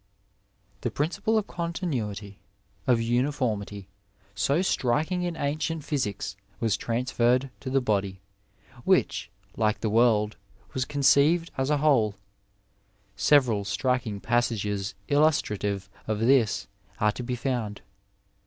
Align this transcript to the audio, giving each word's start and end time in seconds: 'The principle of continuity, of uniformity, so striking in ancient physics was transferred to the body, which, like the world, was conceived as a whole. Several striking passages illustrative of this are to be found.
'The 0.81 0.89
principle 0.89 1.37
of 1.37 1.45
continuity, 1.45 2.39
of 2.87 2.99
uniformity, 3.03 3.87
so 4.33 4.63
striking 4.63 5.21
in 5.21 5.35
ancient 5.35 5.83
physics 5.83 6.35
was 6.59 6.75
transferred 6.75 7.51
to 7.59 7.69
the 7.69 7.81
body, 7.81 8.19
which, 8.83 9.29
like 9.57 9.81
the 9.81 9.91
world, 9.91 10.37
was 10.73 10.85
conceived 10.85 11.51
as 11.55 11.69
a 11.69 11.77
whole. 11.77 12.15
Several 13.15 13.63
striking 13.63 14.19
passages 14.19 14.95
illustrative 15.07 15.87
of 16.07 16.17
this 16.17 16.65
are 16.99 17.11
to 17.11 17.21
be 17.21 17.35
found. 17.35 17.81